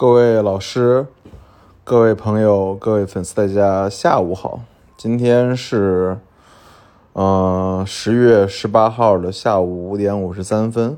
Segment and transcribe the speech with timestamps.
[0.00, 1.08] 各位老师、
[1.82, 4.60] 各位朋友、各位粉丝，大家下午好。
[4.96, 6.16] 今天是，
[7.14, 10.96] 呃，十月十八号的下午五点五十三分。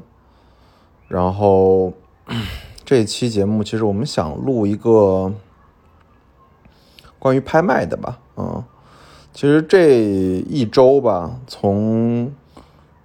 [1.09, 1.95] 然后
[2.85, 5.33] 这期节目其实我们想录一个
[7.19, 8.63] 关于拍卖的吧，嗯，
[9.33, 12.31] 其实这一周吧，从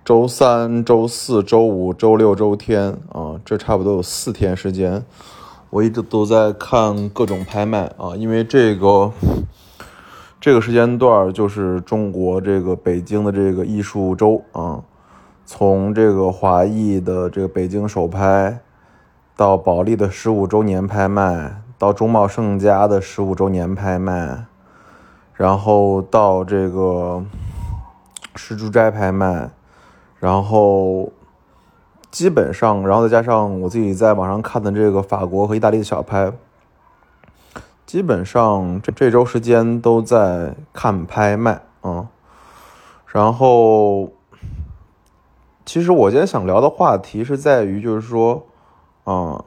[0.03, 5.01] 周三、周四周五、周六、周天啊，这差不多有四天时间，
[5.69, 9.11] 我一直都在看各种拍卖啊，因为这个
[10.39, 14.83] 这个时间段就是中国这个北京的这个艺术周啊，
[15.45, 18.59] 从这个华艺的这个北京首拍，
[19.35, 24.45] 到保利的十五周年拍卖，到中茂盛家的十五周年拍卖，
[25.33, 27.23] 然后到这个
[28.35, 29.49] 石柱斋拍卖。
[30.17, 31.11] 然后
[32.15, 36.31] 基本上，然后再加上我自己在网上看的这个法国和意大利的小拍，
[37.85, 42.07] 基本上这这周时间都在看拍卖啊。
[43.07, 44.13] 然后，
[45.65, 48.45] 其实我今天想聊的话题是在于，就是说，
[49.03, 49.43] 啊，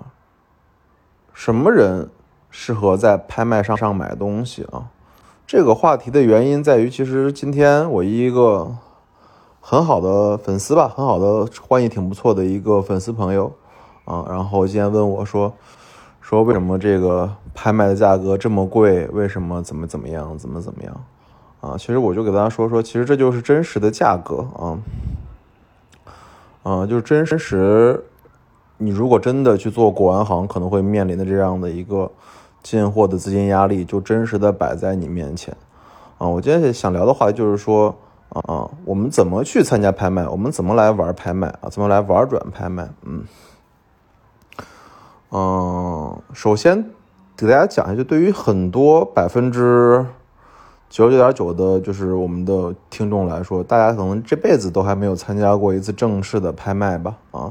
[1.33, 2.11] 什么人
[2.51, 4.91] 适合在拍卖上上买东西啊？
[5.47, 8.77] 这个话题的原因在于，其实今天我一个。
[9.71, 13.53] 很好的粉丝吧，很好的关系挺不错的一个粉丝朋友，
[14.07, 15.53] 啊，然后今天问我说，
[16.23, 19.07] 说为什么这个拍卖的价格这么贵？
[19.09, 20.39] 为什么怎么怎么样？
[20.39, 21.05] 怎么怎么样？
[21.61, 24.79] 啊，其实我就给大家说说，其实这就是真实的价格啊，
[26.63, 28.03] 啊，就是真实。
[28.79, 32.11] 你如果真的去做古玩行，可能会面临的这样的一个
[32.63, 35.55] 进货的资金压力，就真实的摆在你面前。
[36.17, 37.95] 啊，我今天想聊的话就是说。
[38.31, 40.29] 啊，我们怎么去参加拍卖？
[40.29, 41.69] 我们怎么来玩拍卖啊？
[41.71, 42.87] 怎么来玩转拍卖？
[43.03, 43.25] 嗯，
[45.31, 46.91] 嗯，首先
[47.35, 50.05] 给大家讲一下，就对于很多百分之
[50.91, 57.17] 九十九点九的，就是我们的听众来说，大家可能这辈子都还没有参加过一次正式的拍卖吧？
[57.31, 57.51] 啊，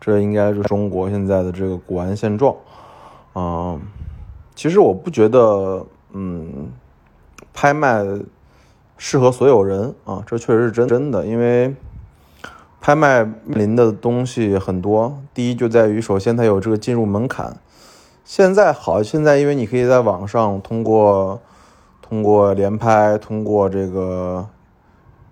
[0.00, 2.54] 这应该是中国现在的这个古玩现状。
[3.32, 3.76] 啊，
[4.54, 6.70] 其实我不觉得，嗯，
[7.52, 8.04] 拍卖。
[8.98, 11.24] 适合所有人啊，这确实是真真的。
[11.24, 11.74] 因为
[12.80, 17.56] 拍卖面临的东西很多，第一就在于，首先它有这个进入门槛。
[18.24, 21.40] 现在好，现在因为你可以在网上通过
[22.02, 24.46] 通过连拍，通过这个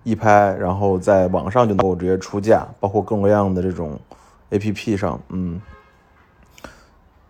[0.03, 3.99] 一拍，然后在网上就能够直接出价，包括各种各样的这种
[4.49, 5.61] A P P 上，嗯。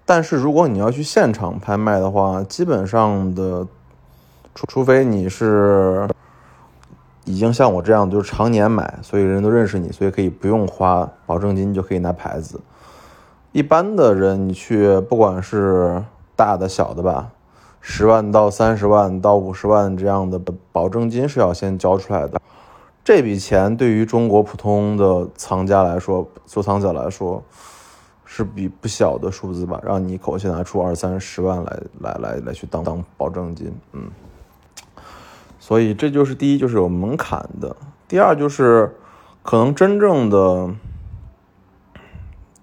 [0.06, 3.68] 但是如果你要去现场拍卖的话，基本上的，
[4.54, 6.08] 除除非你是。
[7.28, 12.60] 已经像我这样，就是常年买，所以人都认识你，所以可以不用花保证金就可以拿牌子。
[13.52, 16.02] 一般的人，你去不管是
[16.38, 17.30] 大的小的吧，
[17.82, 20.40] 十万到三十万到五十万这样的
[20.72, 22.40] 保证金是要先交出来的。
[23.04, 27.44] 这笔钱对于中国普通的藏家来说，收藏者来说，
[28.24, 29.82] 是笔不小的数字吧？
[29.84, 34.10] 让你一口气拿出二三十万来，来来来去当当保证金，嗯。
[35.68, 37.76] 所以这就是第一，就是有门槛的；
[38.08, 38.96] 第二就是，
[39.44, 40.70] 可能真正的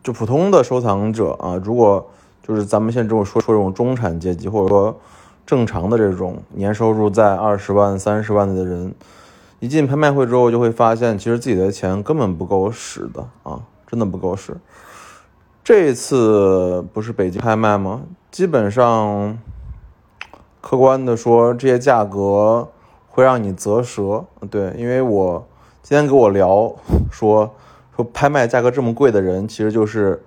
[0.03, 2.09] 就普通的收藏者啊，如果
[2.43, 4.99] 就是咱们现在这种说说这种中产阶级，或者说
[5.45, 8.95] 正常的这种年收入在二十万、三十万的人，
[9.61, 14.57] 一进拍卖会之后，就会发现其实自己的钱根本不够使的啊，真的不够使。
[15.63, 18.05] 这次不是北京拍卖吗？
[18.31, 19.39] 基本上
[20.63, 22.71] 客观的说，这些价格。
[23.15, 25.47] 会让你啧舌，对，因为我
[25.83, 26.75] 今天给我聊
[27.13, 27.49] 说
[27.95, 30.21] 说拍卖价格这么贵的人，其实就是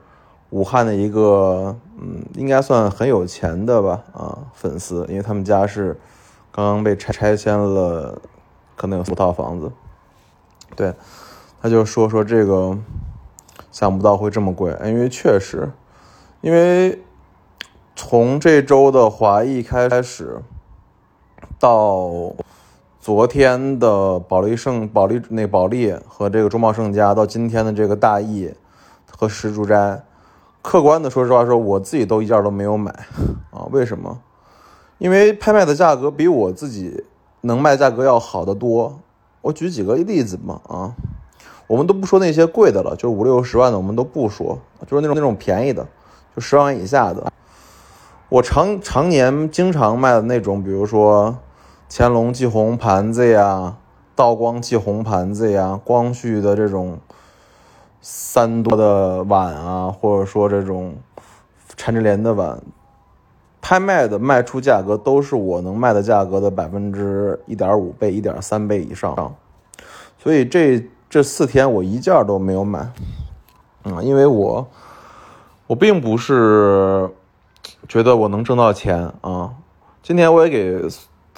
[0.52, 6.00] 武汉的一个，嗯，应该算很有钱的吧，啊，粉丝，因为他们家是
[6.50, 8.22] 刚刚被拆拆迁了，
[8.78, 9.70] 可能有四套房子，
[10.78, 10.94] 对，
[11.62, 12.78] 他就说说这个
[13.70, 15.70] 想不到会这么贵，因为确实，
[16.40, 17.04] 因为
[17.98, 20.42] 从这周的华裔开始
[21.60, 22.34] 到。
[23.08, 28.54] 昨天的保利盛、保利那保利和这个中茂盛家，到今天的这个大益
[29.10, 30.04] 和石竹斋，
[30.62, 32.92] 客观的说实话，说我自己都一件都没有买
[33.52, 33.64] 啊。
[33.72, 34.20] 为什么？
[34.98, 37.06] 因为拍卖的价格比我自己
[37.40, 39.00] 能卖价格要好得多。
[39.40, 40.94] 我举几个例子嘛啊，
[41.68, 45.88] 我们都不说那些贵的了，就五六十万的我们都不说，就是那种那种便宜的，
[46.36, 47.32] 就十万以下的。
[48.28, 51.34] 我常常年经常卖的那种，比如说。
[51.90, 53.78] 乾隆祭红盘子呀，
[54.14, 57.00] 道光祭红盘子呀，光绪的这种
[58.02, 60.96] 三多的碗啊，或者说这种
[61.78, 62.62] 缠枝莲的碗，
[63.62, 69.36] 拍卖的卖出价格都是我能卖的价格的百分之一点五倍、一点三倍以上，
[70.18, 72.80] 所以这这四天我一件都没有买，
[73.84, 74.68] 啊，因为我
[75.68, 77.10] 我并不是
[77.88, 79.54] 觉得我能挣到钱啊。
[80.04, 80.82] 今天我也给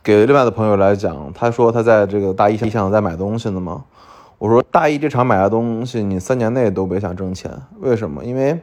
[0.02, 3.84] 给另外的朋友来讲，他说他在这个大一想在买东西呢嘛。
[4.38, 8.24] 我说大一这场买的东西，你三年内都别想挣钱，为什么？
[8.24, 8.62] 因为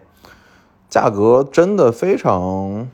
[0.88, 2.88] 价格真的非常，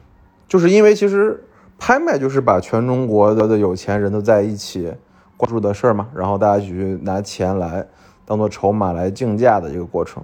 [0.48, 1.44] 就是因为其实
[1.78, 4.92] 拍卖就是把全中国的的有钱人都在一起
[5.36, 7.86] 关注的事儿嘛，然后大家去拿钱来
[8.24, 10.20] 当做筹码来竞价的一个过程，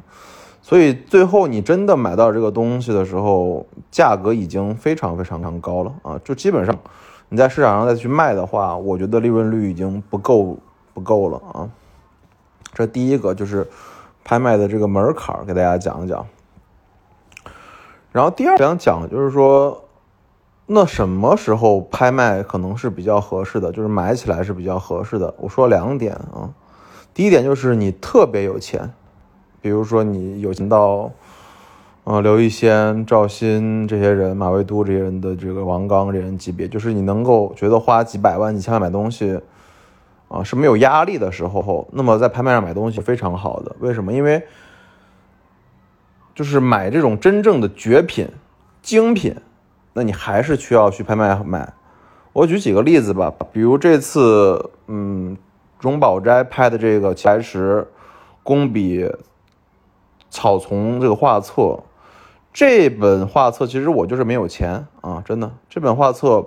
[0.61, 6.21] 所以最后你真的买到这个东西的时候，价格已经非常非常非常高了啊！
[6.25, 6.77] 就基本上
[7.29, 10.57] 你在市场上再去卖的话，我觉得利润率已经不够
[10.95, 11.69] 不够了啊。
[12.73, 13.69] 这第一个就是
[14.25, 16.27] 拍卖的这个门槛给大家讲一讲。
[18.13, 19.85] 然后第二想讲就是说，
[20.67, 25.35] 那什么时候拍卖可能是比较合适的，就是买起来是比较合适的。
[25.39, 26.49] 我说两点啊，
[27.13, 28.93] 第一点就是你特别有钱，
[29.61, 31.11] 比如说你有钱到，
[32.09, 39.39] 呃，刘一仙、赵鑫这些人、马未都这些人的这个王刚这人级别，就是你能够觉得花几百万、几千万买东西。
[40.29, 43.77] 啊，是没有压力的时候，那么在拍卖上买东西非常好的。
[43.81, 44.11] 为什么？
[44.11, 44.43] 因为
[46.35, 48.27] 就是买这种真正的绝品、
[48.81, 49.37] 精品，
[49.93, 51.71] 那你还是需要去拍卖买。
[52.33, 55.37] 我举几个例子吧，比如这次，嗯，
[55.79, 57.87] 荣宝斋拍的这个奇石
[58.43, 59.07] 工笔
[60.31, 61.79] 草丛这个画册，
[62.59, 66.45] 这本画册其实我就是没有钱啊，真的，这本画册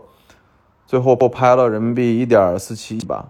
[0.85, 3.29] 最后拍了人民币一点四七亿吧。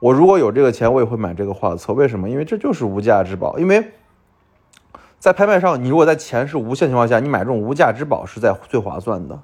[0.00, 1.92] 我如果有这个钱，我也会买这个画册。
[1.92, 2.28] 为什么？
[2.28, 3.56] 因为这就是无价之宝。
[3.60, 3.92] 因为
[5.20, 9.38] 在拍卖上，你如果在钱是无限情况下，你买这种无价之宝是在最划算的。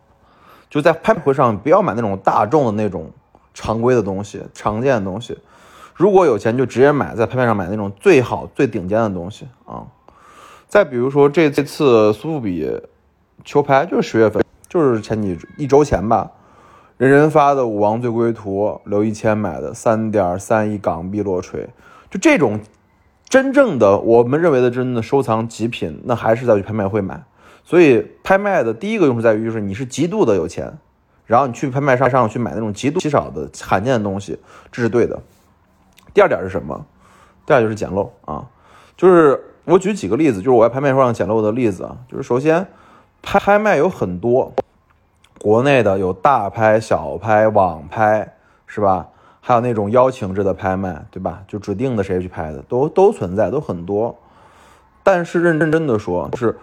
[0.68, 3.12] 就在拍卖会上，不要买那种大众的那种
[3.54, 5.38] 常规的东西、常见的东西。
[5.94, 9.86] 如果有钱，就直接买在拍卖上买那种最好、最顶尖的东西啊。
[10.72, 12.66] 再比如说，这这次苏富比
[13.44, 16.30] 球拍就是十月份，就是前几一周前吧。
[16.96, 21.68] 人人发的《武王醉归图》，刘一谦买的三点三亿港币落锤，
[22.10, 22.58] 就这种
[23.28, 27.22] 真正的我们认为的真的收藏极品，那还是在去拍卖会买。
[27.62, 30.72] 所以拍卖的第一个用处在于，就是你是极度的有钱，
[31.26, 34.38] 然后你去拍卖上上去买那种极度稀少的罕见的东西，
[34.70, 35.20] 这是对的。
[36.14, 36.86] 第二点是什么？
[37.44, 38.48] 第二就是捡漏啊，
[38.96, 42.66] 就是我举几个例子，就是我在拍卖会上捡漏的例子啊，就是首先
[43.22, 44.52] 拍拍卖有很多。
[45.40, 48.34] 国内的有大拍、小拍、网拍，
[48.68, 49.08] 是吧？
[49.40, 51.42] 还有那种邀请制的拍卖，对吧？
[51.48, 54.16] 就指定的谁去拍的，都都存在，都很多。
[55.02, 56.56] 但是认真真的说，就是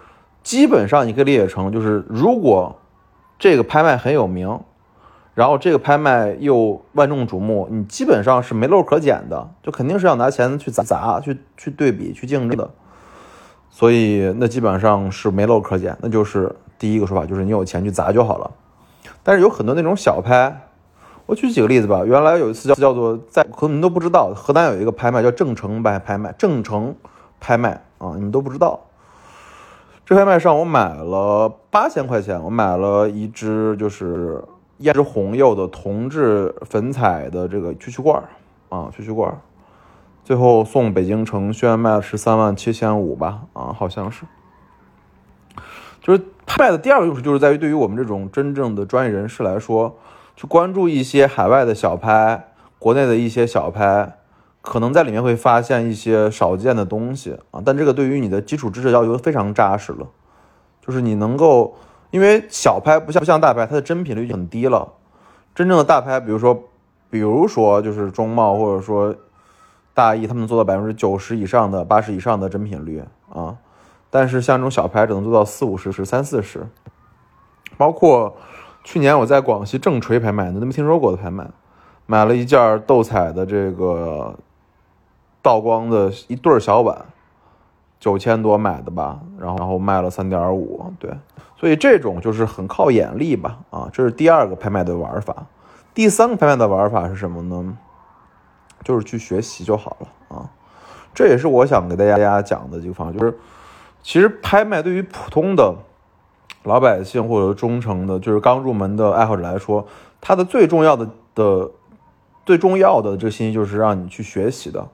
[0.43, 2.73] 基本上你可以理解成，就是如果
[3.37, 4.57] 这个拍卖很有名，
[5.33, 12.69] 然后这个拍卖又万众瞩目，你基本上是没漏可捡的，就肯定是要拿钱去砸、去去对比、去竞争的。
[13.69, 18.51] 所以那基本上是没漏可捡，那就是第一个说法，就是你有钱去砸就好了。
[19.23, 20.69] 但是有很多那种小拍，
[21.25, 22.03] 我举几个例子吧。
[22.05, 26.95] 原来有一次叫叫做在，可能你们都不知道，河南有一个拍卖叫郑成拍拍卖，郑成
[27.39, 28.79] 拍卖啊，你们都不知道。
[30.05, 34.43] 这拍卖上我买了八千块钱，我买了一只就是
[34.79, 38.23] 胭脂红釉的铜制粉彩的这个蛐蛐罐
[38.69, 39.39] 啊，蛐蛐罐
[40.23, 44.25] 最后送北京城轩卖了十三万七千五吧，啊，好像是，
[46.01, 46.23] 就是。
[46.51, 49.95] 拍卖的第二个用处就是在于，对于我们这种真正的专业人士来说，
[50.35, 54.17] 去关注一些海外的小拍，国内的一些小拍，
[54.63, 57.61] 可能在里面会发现一些少见的东西啊。
[57.63, 60.07] 但这个对于你的基础知识要求非常扎实了，
[60.83, 61.75] 就是你能够，
[62.09, 64.93] 因为小拍不像不像大拍，它的真品率很低了。
[65.53, 66.63] 真正的大拍，比如说，
[67.11, 69.15] 比如说就是中贸或者说
[69.99, 73.57] 大意，他们能做到百分之九十以上的、八十以上的真品率啊。
[74.09, 76.65] 但是像这种小牌只能做到四五十、十三四十，
[77.75, 78.33] 包括
[78.81, 81.45] 去年我在广西正锤拍卖，你都没听说过的拍卖，
[82.05, 84.33] 买了一件斗彩的这个
[85.41, 86.97] 道光的一对小碗，
[87.99, 91.11] 九千多买的吧，然后然后卖了三点五，对，
[91.57, 95.45] 所以这种就是很靠眼力吧，啊，这是第二个拍卖的玩法，
[95.93, 97.77] 第三个拍卖的玩法是什么呢？
[98.89, 100.49] 就是去学习就好了啊，
[101.13, 103.37] 这也是我想给大家讲的这个方法，就是。
[104.01, 105.75] 其实拍卖对于普通的
[106.63, 109.85] 老百姓或者忠诚的，就是刚入门的爱好者来说，
[110.21, 111.69] 它的最重要的的
[112.45, 114.87] 最重要的这个信息就是让你去学习的。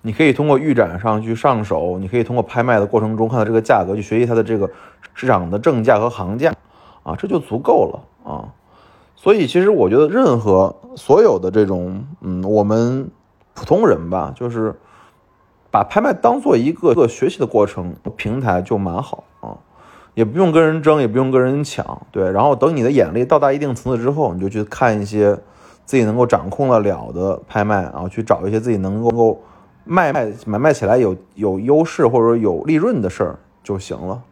[0.00, 4.68] 你可以通过预展上去上手，你可以通过拍卖的过程中看到这个价格，去学习它的这个
[5.12, 6.50] 市场的正价和行价，
[7.02, 8.48] 啊，这就足够了啊。
[9.14, 13.10] 所以其实我觉得，任何所有的这种，嗯，我们
[13.56, 14.72] 普通人吧，就是
[15.70, 19.56] 把拍卖当做一个个学习的过程平台，就蛮好啊，
[20.14, 22.30] 也不用跟人争，也不用跟人抢，对。
[22.30, 25.34] 然后等你的眼力到达一定层次之后，你就去看一些
[25.86, 29.42] 自己能够掌控得了的拍卖，然后去找一些自己能够
[29.84, 34.22] 卖卖买卖起来有有优势或者有利润的事儿就行了。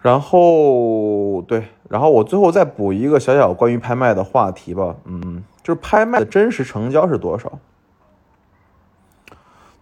[0.00, 7.58] 然后对，然后我最后再补一个小小关于拍卖的话题吧，嗯，就是拍卖的真实成交是多少？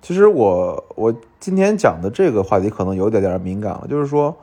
[0.03, 4.37] 其实我我今天讲的这个话题可能有点点敏感了，就是说，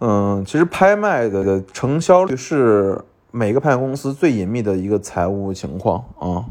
[0.00, 3.00] 嗯，其实拍卖的成交率是
[3.30, 6.44] 每个拍卖公司最隐秘的一个财务情况啊，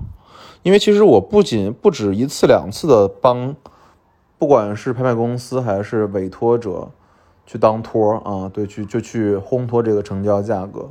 [0.62, 3.54] 因为其实我不仅不止一次两次的帮，
[4.40, 6.90] 不管是拍卖公司还是委托者。
[7.46, 10.90] 去当托啊，对，去就去烘托这个成交价格，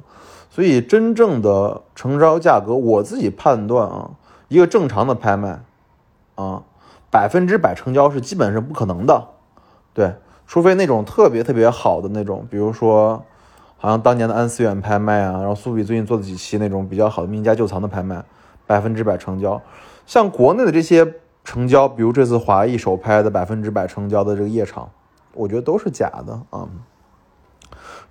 [0.54, 4.10] 所以真正的成交价格，我自己判断啊，
[4.48, 5.58] 一个正常的拍卖，
[6.34, 6.62] 啊，
[7.10, 9.28] 百分之百成交是基本是不可能的，
[9.94, 10.14] 对，
[10.46, 13.24] 除非那种特别特别好的那种，比如说，
[13.78, 18.22] 好像当年的安思远拍卖啊，然后苏比最近做的几期那种比较好的名家旧藏的拍卖，
[18.66, 19.58] 百分之百成交，
[20.04, 24.86] 像国内的这些成交，比如这次华谊首拍的百分之百成交的这个夜场。
[25.32, 26.68] 我觉得都是假的啊！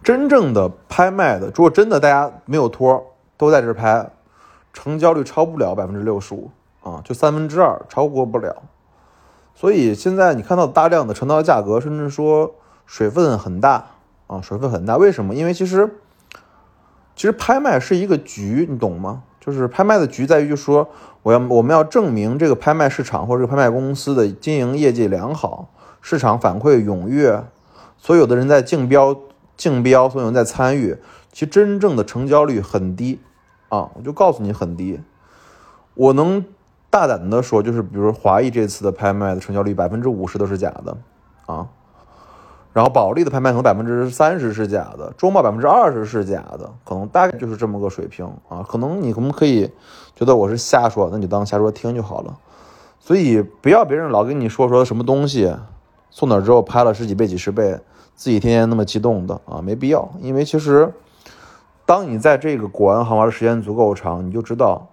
[0.04, 4.10] 真正的拍卖的，如果真的大家没有托，都在这拍，
[4.74, 6.50] 成交率超不了百分之六十五
[6.84, 8.64] 啊，就三分之二超过不了。
[9.54, 12.56] 所以现在你看到大量的成交价格，甚至说
[12.86, 13.86] 水分很大
[14.28, 14.98] 啊，水分很大。
[14.98, 15.36] 为什么？
[15.36, 15.88] 因为其实
[17.16, 19.24] 其实拍卖是一个局，你懂吗？
[19.40, 20.90] 就是拍卖的局在于，就说
[21.22, 25.70] 我要我们要证明这个拍卖市场或者拍卖公司的经营业绩良好。
[26.00, 27.44] 市场反馈踊跃，
[27.98, 29.16] 所有的人在竞标，
[29.62, 30.98] 竞标，所以有人在参与，
[31.32, 33.20] 其实真正的成交率很低
[33.70, 33.92] 啊！
[33.94, 35.00] 我就告诉你很低。
[35.94, 36.44] 我能
[36.90, 40.98] 大胆的说，就是比如华谊这次的拍卖的成交率百分之五十都是假的
[41.46, 41.68] 啊，
[42.74, 48.66] 然后保利的拍卖可能百分之三十是假的，中贸百分之二十是假的，可能大概就是这么个水平啊。
[48.68, 49.70] 可能你可不可以
[50.16, 52.36] 觉得我是瞎说，那就当瞎说听就好了。
[53.00, 55.56] 所以不要别人老跟你说说什么东西。
[56.12, 57.80] 送哪之后拍了十几倍、几十倍，
[58.14, 60.08] 自己天天那么激动的啊，没必要。
[60.20, 60.94] 因为其实，
[61.86, 64.90] 当你在这个古玩行玩的时间足够长，你就知道，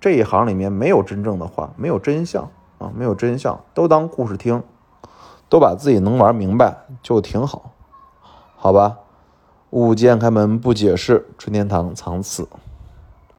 [0.00, 4.62] 这一行里面没有真正的话，没有真相啊，没有真相，都当故事听，
[5.48, 7.70] 都把自己能玩明白就挺好，
[8.56, 8.98] 好吧？
[9.70, 12.46] 物件开门不解释，春天堂藏词。